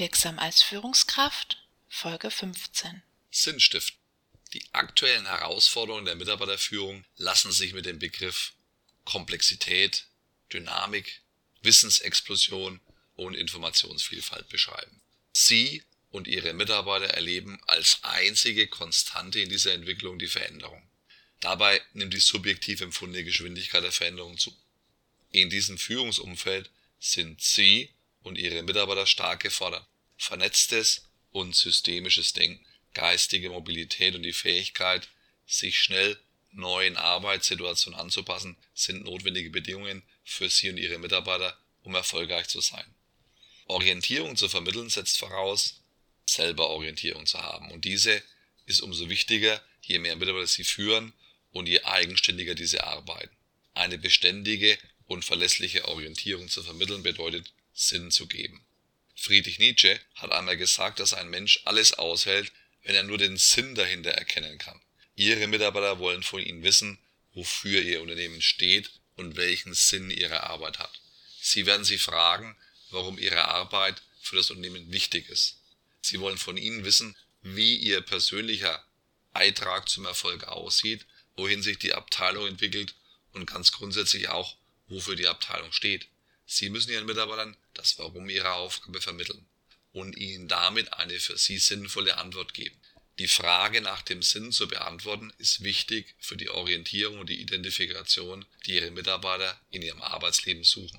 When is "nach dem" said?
93.80-94.20